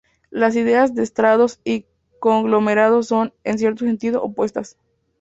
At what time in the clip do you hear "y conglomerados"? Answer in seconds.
1.63-3.05